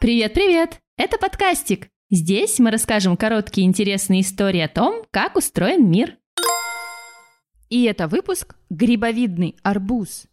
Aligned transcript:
Привет-привет! 0.00 0.78
Это 0.96 1.18
подкастик. 1.18 1.88
Здесь 2.08 2.60
мы 2.60 2.70
расскажем 2.70 3.16
короткие 3.16 3.66
интересные 3.66 4.20
истории 4.20 4.60
о 4.60 4.68
том, 4.68 5.02
как 5.10 5.34
устроен 5.34 5.90
мир. 5.90 6.18
И 7.68 7.82
это 7.82 8.06
выпуск 8.06 8.54
«Грибовидный 8.70 9.56
арбуз». 9.64 10.26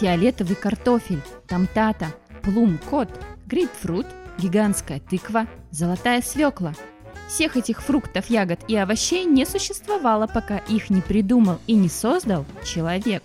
Фиолетовый 0.00 0.56
картофель, 0.56 1.20
тамтата, 1.46 2.14
плум-кот, 2.42 3.10
грейпфрут, 3.46 4.06
гигантская 4.38 5.00
тыква, 5.00 5.46
золотая 5.70 6.22
свекла– 6.22 6.72
всех 7.32 7.56
этих 7.56 7.80
фруктов, 7.80 8.28
ягод 8.28 8.60
и 8.68 8.76
овощей 8.76 9.24
не 9.24 9.46
существовало, 9.46 10.26
пока 10.26 10.58
их 10.58 10.90
не 10.90 11.00
придумал 11.00 11.58
и 11.66 11.72
не 11.72 11.88
создал 11.88 12.44
человек. 12.62 13.22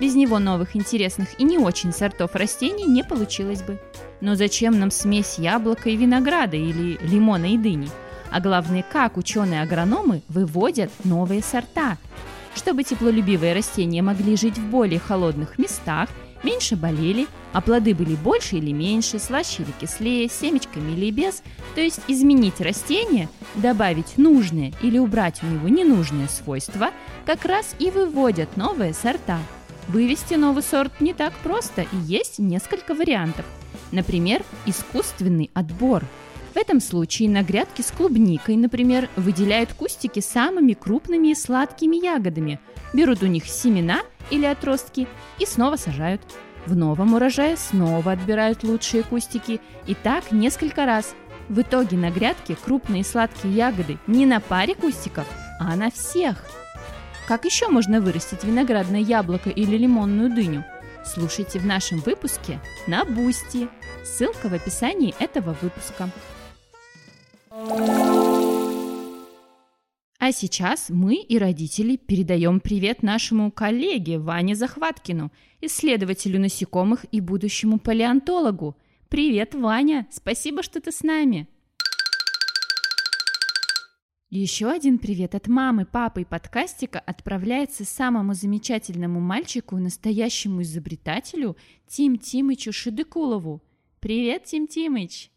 Без 0.00 0.16
него 0.16 0.40
новых 0.40 0.74
интересных 0.74 1.38
и 1.38 1.44
не 1.44 1.56
очень 1.56 1.92
сортов 1.92 2.34
растений 2.34 2.84
не 2.84 3.04
получилось 3.04 3.62
бы. 3.62 3.80
Но 4.20 4.34
зачем 4.34 4.80
нам 4.80 4.90
смесь 4.90 5.38
яблока 5.38 5.88
и 5.88 5.96
винограда 5.96 6.56
или 6.56 6.98
лимона 7.00 7.54
и 7.54 7.56
дыни? 7.56 7.88
А 8.32 8.40
главное, 8.40 8.84
как 8.90 9.16
ученые-агрономы 9.16 10.22
выводят 10.26 10.90
новые 11.04 11.40
сорта? 11.40 11.96
Чтобы 12.56 12.82
теплолюбивые 12.82 13.54
растения 13.54 14.02
могли 14.02 14.36
жить 14.36 14.58
в 14.58 14.66
более 14.66 14.98
холодных 14.98 15.58
местах, 15.58 16.08
меньше 16.44 16.76
болели, 16.76 17.26
а 17.52 17.60
плоды 17.60 17.94
были 17.94 18.14
больше 18.14 18.56
или 18.56 18.72
меньше, 18.72 19.18
слаще 19.18 19.62
или 19.62 19.72
кислее, 19.80 20.28
семечками 20.28 20.92
или 20.92 21.10
без, 21.10 21.42
то 21.74 21.80
есть 21.80 22.00
изменить 22.06 22.60
растение, 22.60 23.28
добавить 23.56 24.18
нужные 24.18 24.72
или 24.82 24.98
убрать 24.98 25.42
у 25.42 25.46
него 25.46 25.68
ненужные 25.68 26.28
свойства, 26.28 26.90
как 27.26 27.44
раз 27.44 27.74
и 27.78 27.90
выводят 27.90 28.56
новые 28.56 28.94
сорта. 28.94 29.38
Вывести 29.88 30.34
новый 30.34 30.62
сорт 30.62 31.00
не 31.00 31.12
так 31.12 31.32
просто 31.42 31.82
и 31.82 31.96
есть 32.06 32.38
несколько 32.38 32.94
вариантов. 32.94 33.44
Например, 33.92 34.42
искусственный 34.66 35.50
отбор. 35.54 36.04
В 36.54 36.56
этом 36.56 36.80
случае 36.80 37.28
на 37.30 37.42
грядке 37.42 37.82
с 37.82 37.90
клубникой, 37.90 38.56
например, 38.56 39.08
выделяют 39.16 39.72
кустики 39.72 40.20
самыми 40.20 40.74
крупными 40.74 41.28
и 41.28 41.34
сладкими 41.34 41.96
ягодами, 41.96 42.60
берут 42.92 43.24
у 43.24 43.26
них 43.26 43.46
семена 43.46 44.02
или 44.30 44.46
отростки 44.46 45.08
и 45.40 45.46
снова 45.46 45.74
сажают. 45.74 46.20
В 46.66 46.76
новом 46.76 47.14
урожае 47.14 47.56
снова 47.56 48.12
отбирают 48.12 48.62
лучшие 48.62 49.02
кустики 49.02 49.60
и 49.88 49.94
так 49.94 50.30
несколько 50.30 50.86
раз. 50.86 51.16
В 51.48 51.60
итоге 51.60 51.96
на 51.96 52.10
грядке 52.10 52.56
крупные 52.56 53.02
сладкие 53.02 53.52
ягоды 53.52 53.98
не 54.06 54.24
на 54.24 54.38
паре 54.38 54.76
кустиков, 54.76 55.26
а 55.58 55.74
на 55.74 55.90
всех. 55.90 56.46
Как 57.26 57.44
еще 57.44 57.66
можно 57.68 58.00
вырастить 58.00 58.44
виноградное 58.44 59.00
яблоко 59.00 59.50
или 59.50 59.76
лимонную 59.76 60.32
дыню? 60.32 60.64
Слушайте 61.04 61.58
в 61.58 61.66
нашем 61.66 61.98
выпуске 61.98 62.60
на 62.86 63.04
Бусти. 63.04 63.68
Ссылка 64.04 64.48
в 64.48 64.54
описании 64.54 65.14
этого 65.18 65.56
выпуска. 65.60 66.08
А 70.26 70.32
сейчас 70.32 70.88
мы 70.88 71.16
и 71.16 71.36
родители 71.36 71.96
передаем 71.96 72.58
привет 72.58 73.02
нашему 73.02 73.52
коллеге 73.52 74.18
Ване 74.18 74.54
Захваткину, 74.54 75.30
исследователю 75.60 76.40
насекомых 76.40 77.04
и 77.12 77.20
будущему 77.20 77.78
палеонтологу. 77.78 78.74
Привет, 79.10 79.54
Ваня! 79.54 80.06
Спасибо, 80.10 80.62
что 80.62 80.80
ты 80.80 80.92
с 80.92 81.02
нами! 81.02 81.46
Еще 84.30 84.70
один 84.70 84.98
привет 84.98 85.34
от 85.34 85.46
мамы, 85.46 85.84
папы 85.84 86.22
и 86.22 86.24
подкастика 86.24 87.00
отправляется 87.00 87.84
самому 87.84 88.32
замечательному 88.32 89.20
мальчику, 89.20 89.76
настоящему 89.76 90.62
изобретателю 90.62 91.54
Тим 91.86 92.16
Тимычу 92.16 92.72
Шедыкулову. 92.72 93.62
Привет, 94.00 94.44
Тим 94.44 94.68
Тимыч! 94.68 95.33